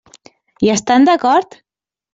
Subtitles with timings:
[0.67, 1.61] Hi estan d'acord?